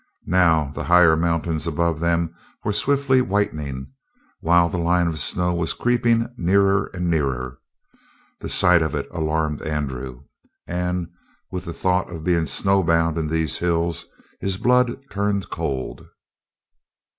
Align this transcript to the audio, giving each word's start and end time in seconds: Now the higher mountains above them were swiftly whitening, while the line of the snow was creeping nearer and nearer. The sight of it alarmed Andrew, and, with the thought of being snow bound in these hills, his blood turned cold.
Now 0.25 0.71
the 0.73 0.85
higher 0.85 1.15
mountains 1.15 1.67
above 1.67 1.99
them 1.99 2.33
were 2.63 2.73
swiftly 2.73 3.21
whitening, 3.21 3.91
while 4.39 4.67
the 4.67 4.79
line 4.79 5.05
of 5.05 5.13
the 5.13 5.19
snow 5.19 5.53
was 5.53 5.73
creeping 5.75 6.27
nearer 6.37 6.87
and 6.91 7.07
nearer. 7.07 7.59
The 8.39 8.49
sight 8.49 8.81
of 8.81 8.95
it 8.95 9.07
alarmed 9.11 9.61
Andrew, 9.61 10.23
and, 10.65 11.07
with 11.51 11.65
the 11.65 11.71
thought 11.73 12.09
of 12.09 12.23
being 12.23 12.47
snow 12.47 12.81
bound 12.81 13.15
in 13.19 13.27
these 13.27 13.59
hills, 13.59 14.07
his 14.39 14.57
blood 14.57 14.99
turned 15.11 15.51
cold. 15.51 16.07